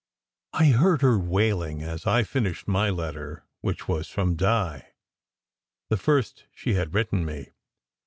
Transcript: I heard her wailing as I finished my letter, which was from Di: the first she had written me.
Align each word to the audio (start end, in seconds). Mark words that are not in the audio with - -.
I 0.53 0.69
heard 0.71 1.03
her 1.03 1.19
wailing 1.19 1.83
as 1.83 2.07
I 2.07 2.23
finished 2.23 2.67
my 2.67 2.89
letter, 2.89 3.43
which 3.59 3.87
was 3.87 4.07
from 4.09 4.35
Di: 4.35 4.87
the 5.91 5.97
first 5.97 6.45
she 6.55 6.73
had 6.73 6.95
written 6.95 7.23
me. 7.23 7.51